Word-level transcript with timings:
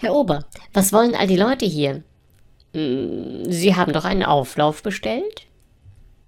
Herr 0.00 0.14
Ober, 0.14 0.44
was 0.72 0.92
wollen 0.92 1.16
all 1.16 1.26
die 1.26 1.36
Leute 1.36 1.66
hier? 1.66 2.04
Hm, 2.72 3.50
Sie 3.50 3.74
haben 3.74 3.92
doch 3.92 4.04
einen 4.04 4.22
Auflauf 4.22 4.80
bestellt? 4.84 5.46